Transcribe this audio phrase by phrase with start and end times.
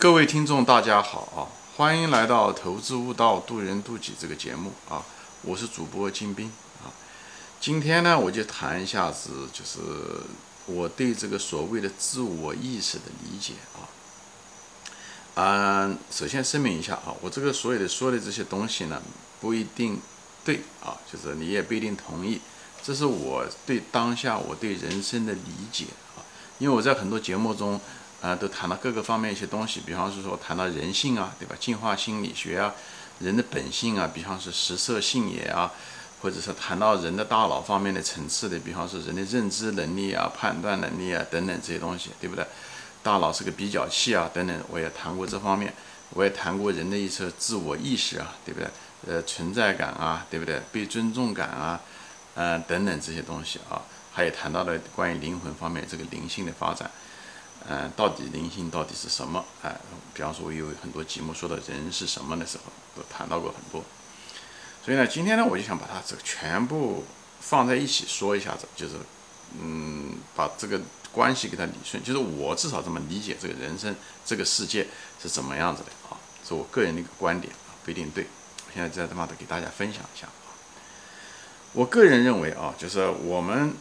[0.00, 1.50] 各位听众，大家好啊！
[1.76, 5.02] 欢迎来到《投资悟道，渡人渡己》这个节目啊！
[5.42, 6.52] 我是主播金兵
[6.84, 6.86] 啊。
[7.60, 9.80] 今天呢，我就谈一下子，就是
[10.66, 13.90] 我对这个所谓的自我意识的理解啊。
[15.34, 19.02] 嗯，首先声明一下啊，我这个所有的说的这些东西呢，
[19.40, 20.00] 不一定
[20.44, 22.40] 对啊，就是你也不一定同意。
[22.84, 25.86] 这是我对当下我对人生的理解
[26.16, 26.22] 啊，
[26.60, 27.80] 因为我在很多节目中。
[28.20, 31.54] 啊，都谈到各个方面一些东西，比方是说谈到人性啊，对吧？
[31.60, 32.74] 进化心理学啊，
[33.20, 35.72] 人的本性啊，比方是食色性也啊，
[36.20, 42.44] 或者是谈到人的大脑方面的层次的，比方是人的认知能力啊、判断能力啊等等这些东西，对不对？
[43.02, 45.72] 大脑是个比较器啊，等等，我也谈过这方面，
[46.10, 48.68] 我也谈过人的一些自我意识啊，对不对？
[49.06, 50.60] 呃，存在感啊，对不对？
[50.72, 51.80] 被尊重感啊，
[52.34, 53.80] 嗯，等等这些东西啊，
[54.12, 56.90] 还有谈到了关于灵魂方面这个灵性的发展。
[57.66, 59.44] 嗯，到底灵性到底是什么？
[59.62, 59.76] 哎，
[60.14, 62.64] 比方说，我有很多节目说的人是什么的时候，
[62.96, 63.84] 都谈到过很多。
[64.82, 67.04] 所以呢，今天呢，我就想把它这个全部
[67.40, 68.94] 放在一起说一下子，就是，
[69.60, 70.80] 嗯，把这个
[71.12, 72.02] 关系给它理顺。
[72.02, 74.86] 就是我至少这么理解这个人生这个世界
[75.20, 76.16] 是怎么样子的啊？
[76.46, 78.26] 是我个人的一个观点啊，不一定对。
[78.66, 80.56] 我现在在这嘛的给大家分享一下啊。
[81.74, 83.74] 我个人认为啊，就是我们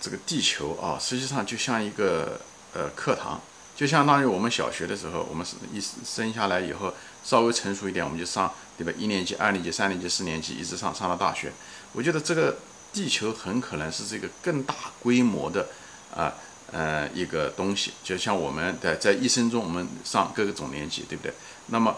[0.00, 2.40] 这个地球啊，实际上就像一个。
[2.74, 3.40] 呃，课堂
[3.76, 6.92] 就相当于我们小学的时候，我们是一生下来以后
[7.24, 8.92] 稍微成熟一点，我们就上，对吧？
[8.98, 11.52] 一年级、二年级、三年级、四年级，一直上上到大学。
[11.92, 12.58] 我觉得这个
[12.92, 15.68] 地球很可能是这个更大规模的
[16.14, 16.34] 啊
[16.72, 21.32] 呃一个东西，就像我们的在一生中我们上各个总年级，对不对？
[21.66, 21.96] 那么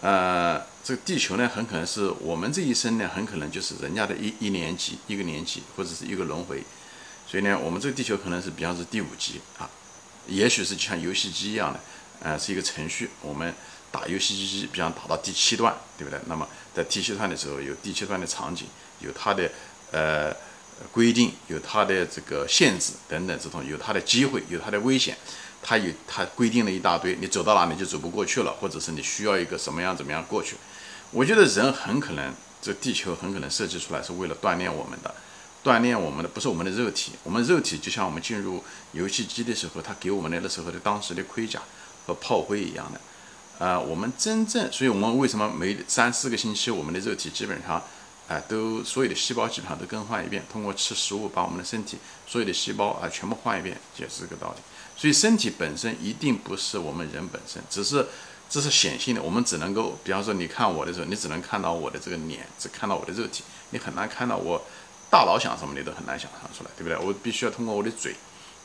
[0.00, 6.62] 呃这个地球呢，很可能是我们这一生呢，很可能就是人家的一一年级一个年级或者是一个轮回，
[7.28, 9.68] 所以呢，我们这个地球可能是比方是第五级啊。
[10.26, 11.80] 也许是像游戏机一样的，
[12.20, 13.10] 呃，是一个程序。
[13.22, 13.54] 我们
[13.90, 16.18] 打游戏机，比方打到第七段，对不对？
[16.26, 18.66] 那么在第七段的时候，有第七段的场景，
[19.00, 19.50] 有它的
[19.92, 20.34] 呃
[20.92, 25.16] 规定，有它的这个限制等等，这种有它的机会，有它的危险，
[25.62, 30.56] 它有它规定了一大堆，你走到哪里就走不过去了，或者是你需要一个什么样怎么样过去。
[31.12, 35.14] 我觉得人很可能，这地球很可能设计出来是为了锻炼我们的。
[35.66, 38.62] 锻炼我们的不是我们的肉体，我们肉体就像我们进入
[38.92, 41.60] 游戏机的时候，他给我们的那时候的当时的盔甲
[42.06, 43.00] 和炮灰一样的。
[43.58, 47.82] 呃，我们真正，所以我们为什么每三四个星期，我们的肉体基本上，
[48.28, 51.98] 哎，都所有的细胞基本上都更换一遍，通过吃食物把我们的身体
[52.28, 54.62] 所有的细胞啊全部换一遍，就是这个道理。
[54.96, 58.06] 所以身体本身一定不是我们人本身，只是
[58.48, 64.62] 这是显性的，我们只能够，比方说你看我的时候，你只能看到我的这个脸，只看到我的肉体，你很难看到我。
[65.10, 66.98] 大脑想什么你都很难想象出来，对不对？
[67.06, 68.14] 我必须要通过我的嘴、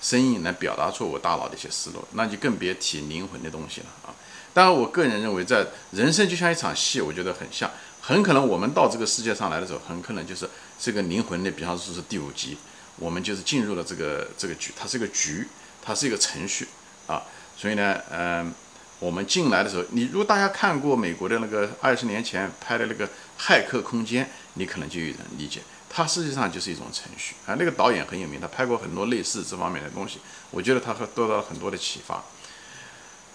[0.01, 4.15] 声音来表达出我大脑的一些思路，那就更别提灵魂的东西了啊！
[4.53, 7.69] 当然，我个人认为，在人生就像一场戏，我觉得很像，
[8.01, 12.57] 很可能我们到这个世界上来的时候，很可能就是这个灵魂的，比方说是第五集，
[12.97, 15.47] 我们就是进入了这个这个局，它是个局，
[15.81, 16.67] 它是一个程序
[17.07, 17.23] 啊。
[17.55, 18.53] 所以呢，嗯，
[18.99, 23.07] 我们进来的时候，你如果大家看过美国的那个二十年前拍的那个
[23.39, 24.25] 《骇客空间》，
[24.55, 25.61] 你可能就有人理解。
[25.93, 30.19] 它实际上就是一种程序啊，那个导演很有名，他拍过很多类似这方面的东西，
[30.49, 32.23] 我觉得他和得到了很多的启发。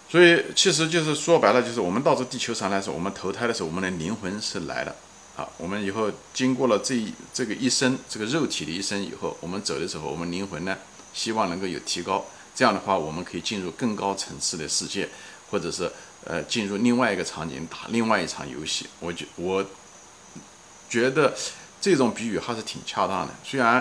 [0.08, 4.96] 所以其实就是说白了，就是我们到这地球上来说，我们投胎的时候，我们的灵魂是来的
[5.36, 5.46] 啊。
[5.58, 10.78] 我们以后经过了这一这个一生，这个肉体的一生以后，我们走的时候，我们灵魂呢，
[11.12, 12.24] 希望能够有提高。
[12.54, 15.10] 这样的话，我们可以进入更高层次的世界，
[15.50, 15.92] 或者是
[16.24, 18.86] 呃进入另外一个场景，打另外一场游戏。
[18.98, 19.62] 我觉我
[20.88, 21.36] 觉得。
[21.86, 23.80] 这种比喻还是挺恰当的，虽然，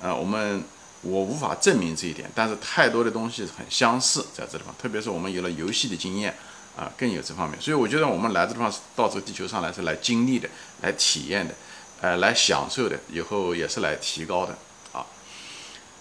[0.00, 0.64] 呃，我们
[1.02, 6.34] 我无法证明这一点，但是太多的东西很相似，在这地方，特别是我们有了游戏的经验，
[6.74, 10.48] 啊，更有这方面，所以我觉得我们来这地方到这个地球上来是来经历的，
[10.80, 11.54] 来体验的，
[12.00, 14.56] 呃，来享受的，以后也是来提高的，
[14.92, 15.04] 啊，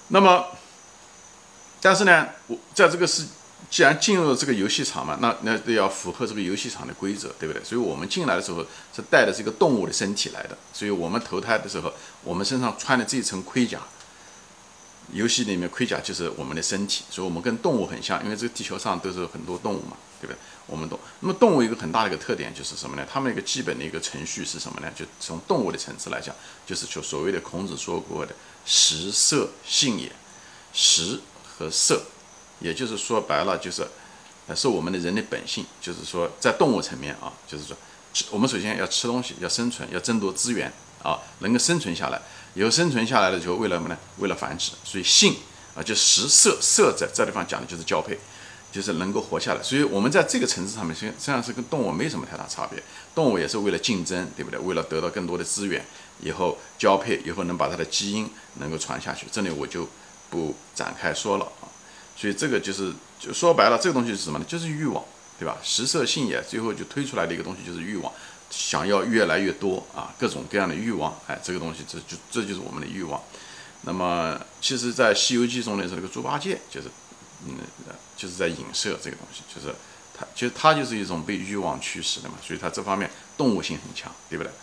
[0.08, 0.46] 那么，
[1.82, 3.26] 但是呢，我在这个是。
[3.70, 7.64] 既然进入了这个游戏场嘛，那那都要符合这个游戏场的规则，对不对？
[7.64, 11.94] 所以我们进来的时候是带的这个动物的身体来的，所以我们投胎的时候，
[12.24, 13.80] 我们身上穿的这一层盔甲，
[15.14, 20.38] 游戏里面盔甲就是我们的身体，所以我们跟动物很像，因为这个地球上都是很多动物嘛，对不对？
[20.68, 23.06] 我们动，那么动物一个很大的一个特点就是什么呢？
[23.12, 24.92] 它们一个基本的一个程序是什么呢？
[24.96, 28.34] 就从动物的层次来讲，就是就所谓的孔子说过的
[28.66, 30.12] 食色性也，
[30.74, 32.04] 食和色。
[32.62, 33.86] 也就是说白了，就是，
[34.48, 37.76] 呃，是我们的人的本性，就是说在动物层面啊，就是说，
[38.30, 40.72] 我们首先要吃东西，要生存，要争夺资源
[41.04, 42.22] 啊，能够生存下来。
[42.54, 43.98] 以后生存下来的时候，为了什么呢？
[44.20, 44.72] 为了繁殖。
[44.84, 45.36] 所以性
[45.76, 48.18] 啊，就食色色在这地方讲的就是交配。
[48.72, 49.62] 就是能够活下来。
[49.62, 52.82] 所以，我们在这个层次上面，实际上是跟动物没什么太大差别。
[53.14, 54.58] 动物也是为了竞争，对不对？
[54.58, 55.86] 为了得到更多的资源，
[56.22, 58.30] 以后交配，以后能把它的基因
[58.60, 59.28] 能够传下去。
[59.30, 59.86] 这里我就
[60.30, 61.68] 不展开说了啊。
[62.22, 64.46] 所以，这个就是就说白了，这个东西是什么呢？
[64.48, 65.04] 就是欲望，
[65.40, 65.58] 对吧？
[65.64, 68.14] 食色性也，最后就推出来的一个东西就是欲望，
[68.52, 71.18] 想要越来越多啊，各种各样的欲望。
[71.26, 73.20] 哎，这个东西，这就这就是我们的欲望。
[73.82, 76.88] 那么，其实，在《西游记》中呢，是那个猪八戒，就是，
[77.48, 77.56] 嗯，
[78.16, 79.74] 就是在影射这个东西，就是
[80.16, 84.54] 他，其实他就是一种被欲望驱使的嘛，所以他这方面动物性很强，对不对？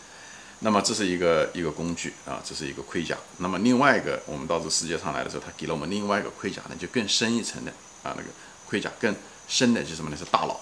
[0.60, 3.16] 那么这是一个一个工具啊，这是一个盔甲。
[3.38, 7.70] 那么另外一个，我们到这世界上来的时候，他给了我们另外一个盔甲呢，就更深一层的
[8.02, 8.28] 啊，那个
[8.66, 9.14] 盔甲更
[9.46, 10.16] 深的，就是什么呢？
[10.16, 10.60] 是大脑。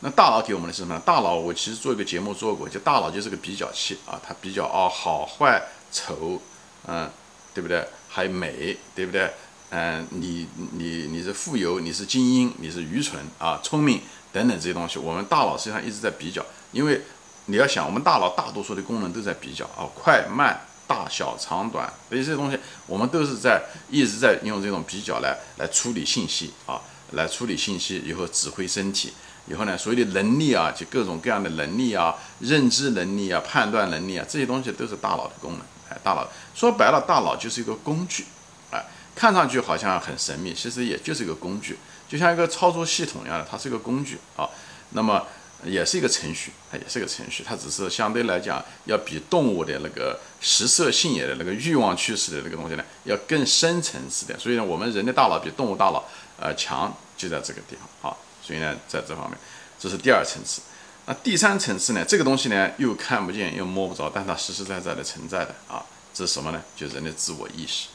[0.00, 1.02] 那大脑给我们的是什么呢？
[1.04, 6.40] 大脑，我其实做一个节目做过，就大脑就是个比较器啊，它比较哦好坏丑，
[6.86, 7.10] 嗯。
[7.54, 7.86] 对不对？
[8.08, 9.30] 还美，对不对？
[9.70, 14.00] 嗯，你你你是富有，你是精英，你是愚蠢啊，聪明
[14.32, 17.02] 等等这些东西，我们大脑实际上一直在比较，因为
[17.46, 26.80] 你要想，我们大脑大多数的功能都在比较啊，快慢、大小、长短，所以这些东西我们都是在一直在用这种比较来来处理信息啊，
[27.12, 29.12] 来处理信息以后指挥身体，
[29.46, 35.60] 以后呢，所有的能力啊，就各种各样的能力啊，认知能力啊，判断能力啊，这些东西都是大脑的功能。
[35.90, 38.24] 哎，大脑说白了，大脑就是一个工具，
[38.70, 38.82] 哎，
[39.14, 44.48] 看上去好像很神秘，其实也就是一个工具，就像一个操作系统一样的，它是一个工具啊。
[44.96, 45.26] 那么
[45.64, 54.38] 也是一个程序，它也是个程序，它只是相对来讲要比动物的那个食色性也的那个欲望驱使的那个东西呢，要更深层次的。
[54.38, 56.04] 所以呢，我们人的大脑比动物大脑
[56.38, 58.16] 呃强，就在这个地方啊。
[58.42, 59.38] 所以呢，在这方面，
[59.78, 60.60] 这是第二层次。
[61.06, 62.04] 那第三层次呢？
[62.06, 66.62] 这个东西呢，又看不见又摸不着，但它实实在在的存在的啊，这是什么呢？
[66.76, 67.88] 就人的自我意识，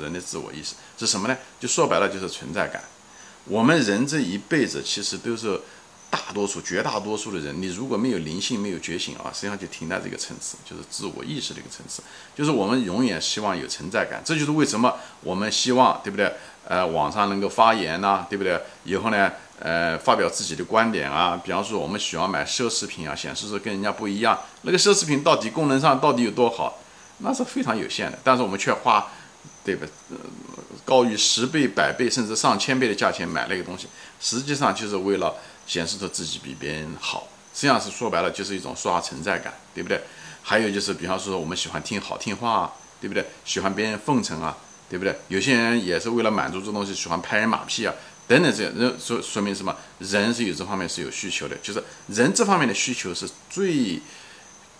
[0.00, 1.36] 人的自我意识是什么呢？
[1.60, 2.82] 就说白了就是存在感。
[3.46, 5.60] 我们人这一辈子其实都是
[6.14, 12.00] 大多数、绝大多数的人，你如果没有灵性、没有觉醒啊，实际上就停在这个层次，就是自我意识的一个层次。
[12.36, 16.32] 就是我们永远希望有存在感，这就是为什么我们希望，对不对？
[16.68, 18.60] 呃，网上能够发言呐，对不对？
[18.84, 19.32] 以后呢？
[19.60, 26.80] 呃，发表自己的观点啊，比方说我们喜欢买奢侈品啊，显示说跟人家不一样，那个奢侈品到底功能上到底有多好，
[27.18, 29.06] 那是非常有限的，但是我们却花，
[29.64, 29.86] 对吧？
[30.84, 33.86] 高于十倍、百倍甚至上千倍的价钱买那个东西，
[34.20, 35.32] 实际上就是为了
[35.66, 40.00] 显示出自己比别人好，实际上是说白了就是一种刷存在感，对不对？
[40.42, 43.24] 还有就是，比方说我们喜欢听好听话啊，对不对？
[43.44, 44.56] 喜欢别人奉承啊，
[44.90, 45.16] 对不对？
[45.28, 47.94] 有些人也是为了满足这东西，喜欢拍人马屁啊。
[48.26, 49.76] 等等，这些人说说明什么？
[49.98, 54.00] 人是有这方面是有需求的，就是人这方面的需求是最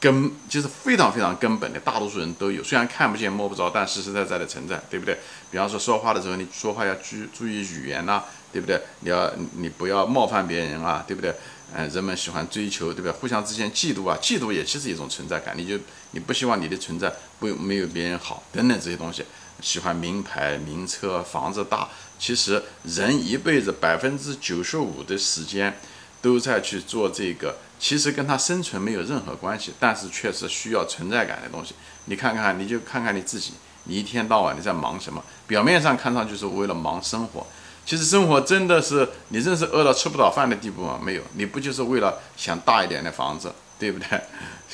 [0.01, 2.65] 根，就是非常非常根本的，大多数人都有。
[2.65, 5.19] 虽然看不见摸不着，但实实在在的存在，对不对？
[5.51, 8.25] 比方说说话的时候，你说话要注注意语言呐，
[8.55, 8.81] 对不对？
[9.01, 11.35] 你要你不要冒犯别人啊，对不对？
[11.75, 13.11] 嗯，人们喜欢追求，对不对？
[13.11, 15.77] 互相之间嫉妒啊，嫉妒也其实一种存在感，你就
[16.13, 19.25] 你不希望你的存在不没有别人好，等等这些东西。
[19.61, 25.77] 喜欢名牌、名车、房子大，其实人一辈子百分之九十五的时间
[26.23, 31.75] 都在去做这个，其实跟他生存没有任何关系，但是确实需要存在感的东西。
[32.05, 33.53] 你看看，你就看看你自己，
[33.85, 35.25] 你一天到晚你在忙什么？
[35.47, 37.47] 表面上看上去是为了忙生活，
[37.87, 40.99] 其实生活真的是你真是饿到吃不到饭的地步吗？
[41.03, 44.21] 没有，你不就是为了想大一点的房子，对不对？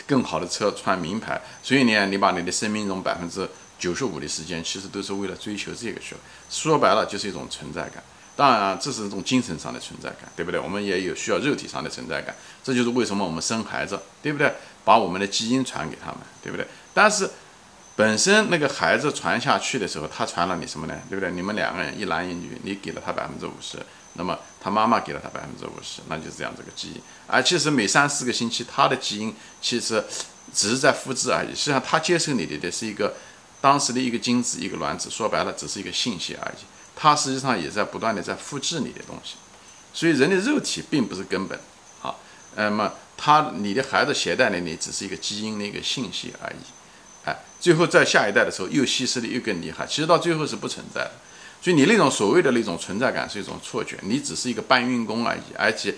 [0.07, 3.49] 更好的车，穿名牌，所以呢，你把你的生命中百分之。
[3.81, 8.03] 九十五的时间其实都是为了追求这个去了，说白了就是一种存在感。
[8.37, 10.61] 当然，这是一种精神上的存在感，对不对？
[10.61, 14.53] 我们也有需要肉体上的存在感，这就是为什么我们生孩子，对不对？
[14.85, 16.67] 把我们的基因传给他们，对不对？
[16.93, 17.31] 但是
[17.97, 20.95] 本身那个孩子传下去的时候，他传了你什么呢？
[21.09, 21.31] 对不对？
[21.33, 23.79] 你们两个人一男一女，你给了他百分之五十，
[24.15, 27.01] 那么他妈妈给了他百分之五十，那就是这样这个基因。
[27.27, 30.05] 而其实每三四个星期，他的基因其实
[30.55, 31.49] 只是在复制而已。
[31.55, 33.15] 实际上，他接受你的的是一个。
[33.63, 36.65] 当时的一个精子，一个卵子，说白了只是一个信息而已，
[36.97, 39.35] 他实际上也在不断的在复制你的东西，
[39.93, 41.61] 所以人的肉体并不是根本，
[42.01, 42.19] 好，
[42.57, 46.57] 那么他你的孩子携带的你只是一个基因的一个信息而已，
[47.25, 51.13] 哎，最后在下一代的时候又稀释的又更厉害，其实到最后是不存在的，
[51.63, 55.95] 所以你那种所谓的那种存在感是一种错觉，你只是一个搬运工而已，而且，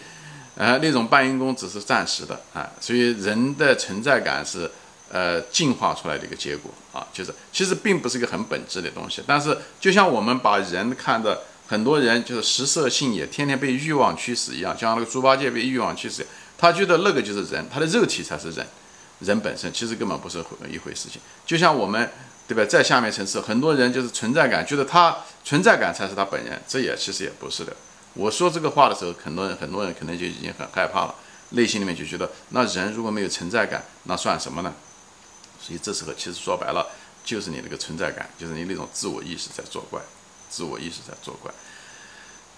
[0.56, 4.70] 呃，那种搬运工只是暂时的啊，所以人的存在感是。
[5.14, 9.22] 呃，进化出来的一个结果啊，就是其实并不是一个很本质的东西。
[9.26, 16.26] 但是，就像我们把人看的很多人就是食色性也，天天被欲望驱使一样，像那个猪八戒被欲望驱使，
[16.56, 18.66] 他觉得那个就是人，他的肉体才是人，
[19.22, 21.20] 人本身其实根本不是一回事情。
[21.46, 22.10] 就像我们，
[22.46, 22.64] 对吧？
[22.68, 27.72] 在下面层次，很多人就是存在感，觉得他存在感才是他本人，这也其实也不是的。
[28.14, 31.14] 我说这个话的时候，很多人很多人可能就已经很害怕了，
[31.50, 34.74] 内心里面就觉得，那人如果没有存在感，那算什么呢？
[35.60, 36.86] 所以这时候其实说白了，
[37.24, 40.00] 就是你那个存在感，就是你那种自我意识在作怪，
[40.50, 41.50] 自我意识在作怪。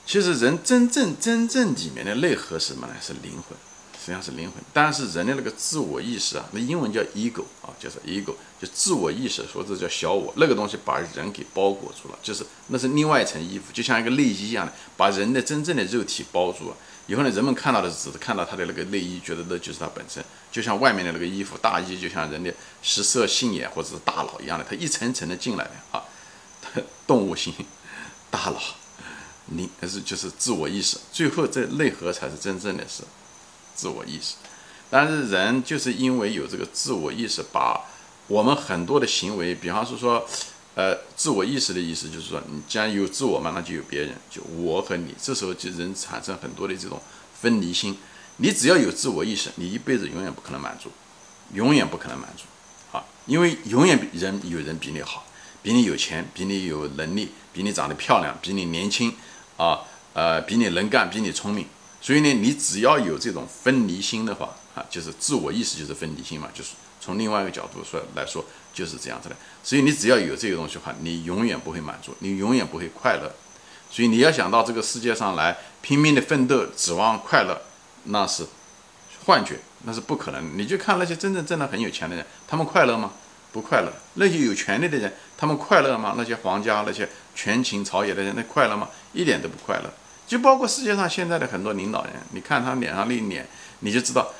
[0.06, 2.94] 其实人真正真正里面的内核是什么呢？
[3.00, 3.56] 是灵魂。
[4.04, 16.76] 实际上是灵魂，但是人的那个自我意识啊，那英文叫 ego 啊，叫做 ego，就自我意识，说这叫小我，那个东西把人给包裹住了，就是那是另外一层衣服，就像一个内衣一样的，把人的真正的肉体包住了。
[17.06, 26.04] 以后呢，人们看到的只是看到他的那个内衣，觉得那就是他本身，就像外面的那个衣服大衣，就像人的食色性也或者是大脑一样的，它一层层的进来的啊，
[27.06, 27.54] 动物性
[28.30, 28.60] 大脑，
[29.56, 33.02] 灵还是就是自我意识，最后这内核才是真正的是。
[33.74, 34.34] 自我意识，
[34.88, 37.84] 但是人就是因为有这个自我意识，把
[38.28, 40.26] 我们很多的行为，比方说说，
[40.74, 45.14] 呃，自我意识的意思就是说，你既然有自我嘛，那就有别人，就我和你。
[45.20, 47.00] 这时候就人产生很多的这种
[47.40, 47.96] 分离心。
[48.38, 50.90] 你只要有自我意识，你一辈子永远不可能满足，
[51.52, 52.44] 永远不可能满足，
[52.96, 55.24] 啊，因为永远人有人比你好，
[55.62, 59.14] 比你有钱，比你有能力，比你长得漂亮，比你年轻，
[59.56, 59.80] 啊，
[60.14, 61.66] 呃，比你能干，比你聪明。
[62.04, 68.44] 所以呢，你只要有这种分离心的话，啊，就是自我意识就是分离心嘛，就是从另外一个角度说来说
[68.74, 69.36] 就是这样子的。
[69.62, 73.34] 所以你只要有这个东西的话，你永远不会满足，你永远不会快乐。
[73.90, 77.58] 所以你要想到这个世界上来拼命的奋斗，指望快乐，
[78.04, 78.44] 那是
[79.24, 80.58] 幻觉，那是不可能。
[80.58, 83.12] 你就看那些真正挣得很有钱的人，他们快乐吗？
[83.50, 83.90] 不快乐。
[84.14, 86.16] 那些有权利的人，他们快乐吗？
[86.18, 88.90] 那些皇家、那些权倾朝野的人，那快乐吗？
[89.14, 89.90] 一点都不快乐。
[90.26, 93.46] 就包括世界上现在的很多领导人，你看他脸上那一脸，
[93.80, 94.32] 你就知道。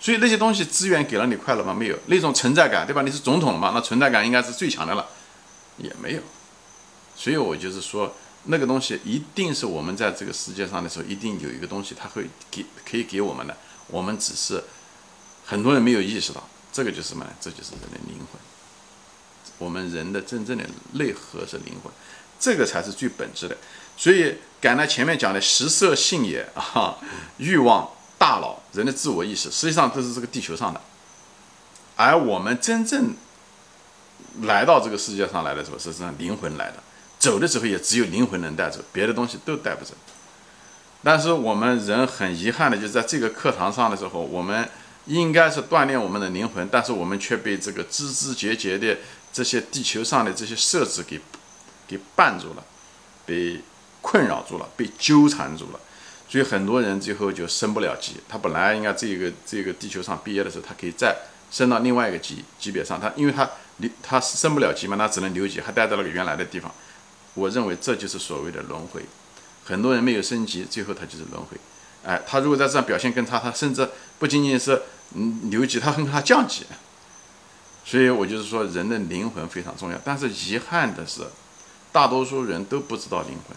[0.00, 1.74] 所以那些东西资源给了你快乐吗？
[1.74, 1.98] 没有。
[2.06, 3.02] 那种存在感，对吧？
[3.02, 3.72] 你是总统了嘛？
[3.74, 5.06] 那存在感应该是最强的了，
[5.76, 6.22] 也没有。
[7.16, 13.56] 所以我就是说，那个东西一定是我们在这个世界上的时候，一定有一个东西，它会给可以给我们的。
[13.88, 14.62] 我们只是
[15.44, 17.24] 很多人没有意识到，这个就是什么？
[17.24, 17.30] 呢？
[17.40, 18.40] 这就是人的灵魂。
[19.58, 21.92] 我们人的真正的内核是灵魂，
[22.38, 23.56] 这个才是最本质的。
[24.00, 26.96] 所以，赶来前面讲的食色性也啊，
[27.38, 30.80] 欲望、大脑、人的自我意识，实际上都是这个地球上的。
[31.96, 33.16] 而我们真正
[34.42, 36.74] 来到这个世界上来的时候，实际上灵魂来的，
[37.18, 39.94] 走的时候也只有灵魂能带走，别的东西都带不走。
[41.02, 44.70] 但是我们人很遗憾的，就在这个课堂上的时候，我们
[45.06, 48.96] 应该是锻炼我们的灵魂，但是我们却被这个枝枝节节的
[49.32, 51.20] 这些地球上的这些设置给
[51.88, 52.62] 给绊住了，
[53.26, 53.60] 被。
[54.00, 55.80] 困扰住了，被纠缠住了，
[56.28, 58.14] 所以很多人最后就升不了级。
[58.28, 61.16] 他本来应该这个这个地球上毕业的时候，他可以再
[61.50, 63.00] 升到另外一个级级别上。
[63.00, 66.72] 他因为他留他升不了级嘛，那只能留级，还待在那个原来的地方。
[67.34, 69.02] 我认为这就是所谓的轮回。
[69.64, 71.56] 很多人没有升级，最后他就是轮回。
[72.04, 73.88] 哎，他如果在这样表现更差，他甚至
[74.18, 74.80] 不仅仅是
[75.14, 76.64] 嗯留级，他很可能降级。
[77.84, 79.98] 所以我就是说，人的灵魂非常重要。
[80.04, 81.22] 但是遗憾的是，
[81.90, 83.56] 大多数人都不知道灵魂。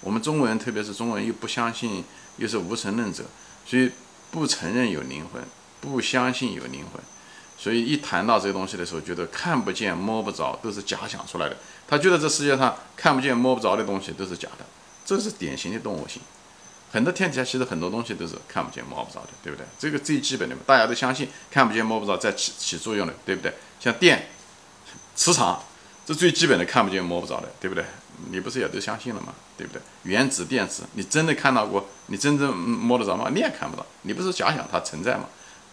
[0.00, 2.04] 我们中国人，特别是中国人，又不相信，
[2.36, 3.24] 又是无神论者，
[3.66, 3.90] 所以
[4.30, 5.42] 不承认有灵魂，
[5.80, 7.02] 不相信有灵魂，
[7.58, 11.56] 所以一谈到这个东西的时候，觉得看不见摸不着，都是假想出来的。
[11.88, 14.64] 他觉得这世界上看不见摸不着的东西都是假的，
[15.04, 16.22] 这是典型的动物性。
[16.90, 19.66] 很多天底下其实很多东西都是看不见摸不着的，对不对？
[19.78, 23.52] 这个最基本的嘛，大家都相信看不见摸不着在起起作用的，对不对？
[23.80, 24.28] 像电、
[25.14, 25.64] 磁场，
[26.06, 27.84] 这最基本的看不见摸不着的，对不对？
[28.30, 29.34] 你不是也都相信了吗？
[29.56, 29.80] 对不对？
[30.02, 31.88] 原子电池，你真的看到过？
[32.06, 33.30] 你真正摸得着吗？
[33.32, 33.84] 你也看不到。
[34.02, 35.24] 你不是假想它存在吗？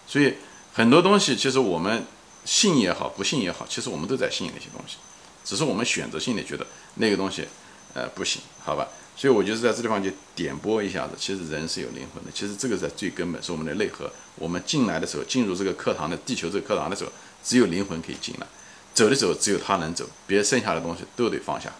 [0.07, 0.35] 所以
[0.73, 2.05] 很多东西，其实我们
[2.43, 4.97] 信也好，不信也好，其实我们都在信那些东西，
[5.43, 7.47] 只是我们选择性的觉得那个东西，
[7.93, 8.87] 呃，不行，好吧？
[9.17, 11.13] 所以我就是在这地方就点拨一下子。
[11.17, 14.11] 其实人是有灵魂的，其实这个在最根本是我们的内核。
[14.35, 17.11] 我们进来的时候，进入这个课堂的地球这个课堂的时候，
[17.41, 18.45] 只有灵魂可以进来，
[18.93, 21.71] 走的时候只有他能走，别剩下的东西都得放下。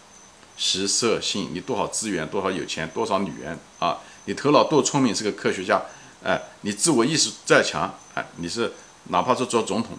[0.58, 3.98] 食色性，你多少资源，多少有钱，多少女人啊？
[4.26, 5.82] 你头脑多聪明，是个科学家，
[6.24, 8.72] 哎，你自我意识再强，哎，你是
[9.10, 9.98] 哪怕是做总统，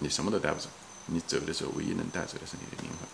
[0.00, 0.68] 你什么都带不走。
[1.06, 3.08] 你走的时候，唯一能带走的是你的灵魂。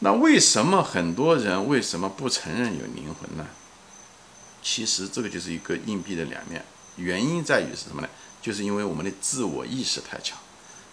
[0.00, 3.46] 那为什么很多人为什么不承认有灵魂呢？
[4.62, 6.62] 其实这个就是一个硬币的两面。
[6.96, 8.08] 原因在于是什么呢？
[8.42, 10.38] 就是因为我们的自我意识太强，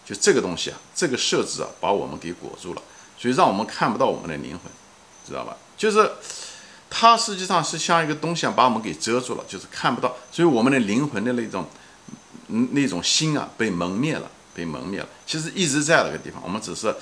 [0.05, 2.81] 就这个东西啊，这个设置啊，把我们给裹住了，
[3.17, 4.71] 所以让我们看不到我们的灵魂。
[5.25, 5.55] 知道吧？
[5.77, 6.11] 就是
[6.89, 10.15] 它实际上是像一个东西啊，把我们给遮住了，就是看不到。
[10.31, 11.65] 所以我们的灵魂的那种，
[12.47, 15.07] 嗯，那种心啊，被蒙灭了，被蒙灭了。
[15.25, 16.93] 其实一直在那个地方，我们只是，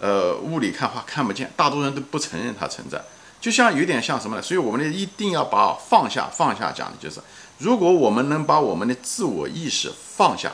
[0.00, 1.50] 呃，雾里看花看不见。
[1.56, 3.02] 大多人都不承认它存在。
[3.40, 4.42] 就像有点像什么呢？
[4.42, 7.20] 所以我们呢一定要把放下放下讲的就是，
[7.58, 10.52] 如果我们能把我们的自我意识放下，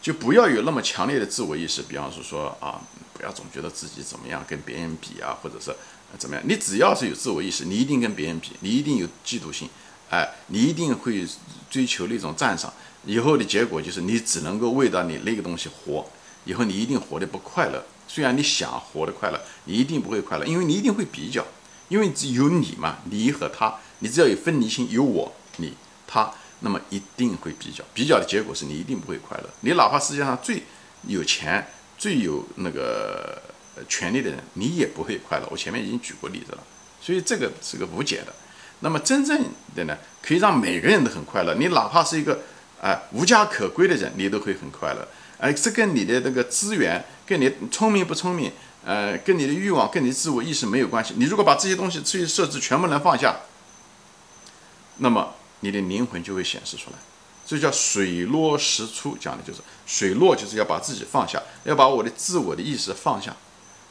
[0.00, 1.82] 就不要有那么强烈的自我意识。
[1.82, 2.80] 比方说说啊，
[3.12, 5.74] 不要总觉得自己怎么样跟别人比啊，或者是
[6.18, 6.44] 怎么样。
[6.46, 9.68] 你只要是有自我意识，你一定跟别人比，你一定有嫉妒心，
[10.10, 11.26] 哎，你一定会
[11.70, 12.72] 追求那种赞赏。
[13.06, 16.06] 以后的结果就是你只能够为了你那个东西活，
[16.44, 17.84] 以后你一定活得不快乐。
[18.06, 21.44] 虽然你想活得快乐，你一定不会快乐，因为你一定会比较。
[21.88, 25.74] 因为只有你嘛，你和他，你只要有分离心，有我、你、
[26.06, 27.84] 他，那么一定会比较。
[27.92, 29.50] 比较的结果是你一定不会快乐。
[29.60, 30.62] 你哪怕世界上最
[31.06, 31.66] 有钱、
[31.98, 33.40] 最有那个
[33.88, 35.48] 权力的人，你也不会快乐。
[35.50, 36.62] 我前面已经举过例子了，
[37.00, 38.32] 所以这个是个无解的。
[38.80, 41.54] 那么真正的呢，可以让每个人都很快乐。
[41.54, 42.40] 你哪怕是一个
[42.80, 45.08] 啊无家可归的人，你都会很快乐。
[45.38, 48.52] 哎，这跟你的那个资源，跟你聪明不聪明。
[48.86, 51.14] 呃，跟你的欲望、跟你自我意识没有关系。
[51.16, 53.34] 你如果把这些东西、这些设置全部能放下，
[54.98, 56.96] 那么你的灵魂就会显示出来。
[57.46, 63.34] 这叫水落石出，讲的就是水落，就是要把自己放下，要把我的自我的意识放下。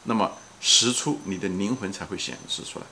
[0.03, 0.31] 那么
[0.62, 2.86] 实出，你的灵魂才会显示出来。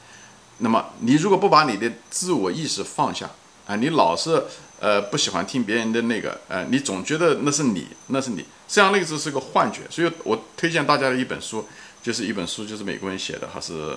[0.59, 3.29] 那么你如果不把你的自我意识放下
[3.67, 4.43] 啊，你老是
[4.79, 9.81] 呃不喜欢听别人的那个，呃，你总觉得那是你，那是你，实际上那个只是个幻觉。
[9.89, 11.67] 所以我推荐大家的一本书。
[12.03, 13.95] 就是一本书，就是美国人写的，还是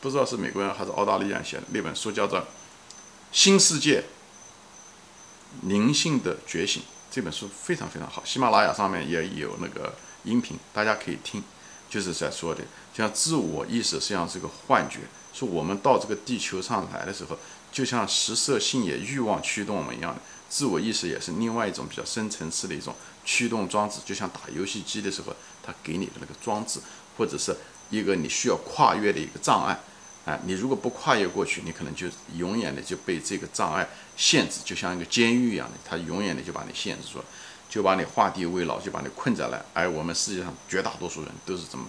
[0.00, 2.38] 不知道是美国人还是澳大利亚写的那本书，叫做
[3.32, 4.04] 《新世界
[5.62, 6.80] 灵性的觉醒》。
[7.10, 9.92] 这本书非常非常好，喜马拉雅上面也有那个
[10.22, 11.42] 音频，大家可以听。
[11.92, 12.62] 就是在说的，
[12.96, 15.00] 像自我意识实际上是个幻觉，
[15.34, 17.38] 是我们到这个地球上来的时候，
[17.70, 22.94] 就像食色性也欲望驱动我们一样的，自我意识也是另外一种比较深层次的一种
[23.26, 25.36] 驱动装置，就像打游戏机的时候。
[25.64, 26.80] 他给你的那个装置，
[27.16, 27.56] 或者是
[27.88, 29.78] 一个你需要跨越的一个障碍，
[30.24, 37.24] 哎，你如果不跨越过去，你可能就永远的就被这个障碍限制，就像一个监狱一样的，它永远的就把你限制住了，
[37.72, 39.64] 就把你画地为牢，就把你困在了。
[39.72, 41.86] 而我们世界上绝大多数人都是这么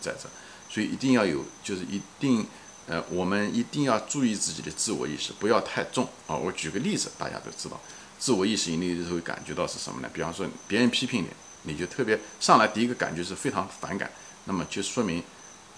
[0.00, 0.26] 在这，
[0.72, 2.46] 所以一定要有，就是一定，
[2.86, 6.34] 呃，我们一定要注意自己的自我意识，不要太重啊。
[6.34, 7.78] 我举个例子，大家都知道，
[8.18, 10.08] 自我意识你就会感觉到是什么呢？
[10.14, 11.28] 比方说别人批评你。
[11.62, 14.08] 你就特别上来第一个感觉是非常反感，
[14.44, 15.22] 那么就说明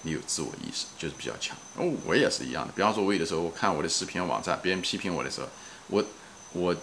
[0.03, 1.57] 你有自我意识，就是比较强。
[2.05, 5.49] 我也是一样的，比方说我有的时候我看我的视频网站，别人批评我的时候，
[5.89, 6.05] 我
[6.53, 6.77] 我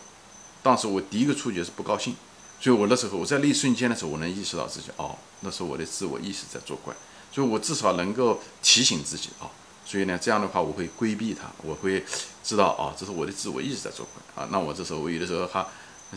[0.62, 2.16] 当时我第一个触觉是不高兴，
[2.60, 6.94] 所以我那时候我在那一瞬间的时候，我能意识到自己哦，那是我的自我意识在作怪，
[7.32, 9.50] 所以我至少能够提醒自己啊，
[9.86, 12.04] 所以呢这样的话我会规避它，我会
[12.44, 15.66] 知道啊，这是我的自我意识在作怪啊，那我这时候我有的时候还。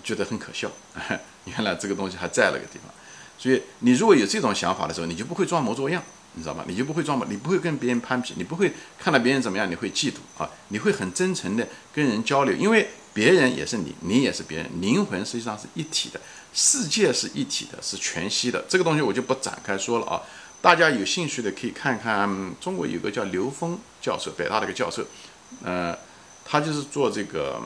[0.05, 0.71] 觉得很可笑，
[1.47, 2.95] 原来这个东西还在那个地方，
[3.37, 6.01] 所以你如果有这种想法的时候，你就不会装模作样，
[6.35, 6.65] 你知道吗？
[6.67, 16.21] 你就不会装模，你不会跟别人攀比，你不会看到别人怎么样，你会嫉妒啊，你会很真诚的跟人交流，因为别人也是你，你也是别人，灵魂实际上是一体的，
[16.53, 18.65] 世界是一体的，是全息的。
[18.69, 20.23] 这个东西我就不展开说了啊，
[20.63, 22.29] 大家有兴趣的可以看看，
[22.61, 25.05] 中国有个叫刘峰教授，北大的一个教授，
[25.65, 25.97] 呃，
[26.45, 27.61] 他就是做这个。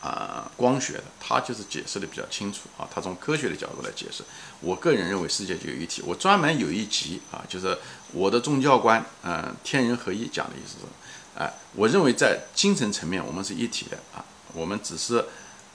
[0.00, 2.88] 啊，光学的，他就是解释的比较清楚啊。
[2.92, 4.22] 他从科学的角度来解释，
[4.60, 6.02] 我个人认为世界就有一体。
[6.06, 7.76] 我专门有一集啊，就是
[8.12, 15.24] 我的宗教观，嗯，天人合一讲的意思是，哎，我认为在精神层面我们是一体的啊，我们只是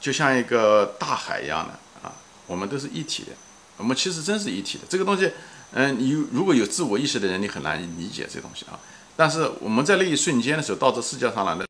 [0.02, 2.12] 就像一个大海一样的啊，
[2.48, 3.32] 我们都是一体的。
[3.78, 4.86] 我们其实真是一体的。
[4.90, 5.30] 这个东西，
[5.74, 8.80] 嗯，你如果有自我意识的人，你很难理解这东西啊。
[9.18, 11.64] 但是我们在那一瞬间的时候，到这世界上来了。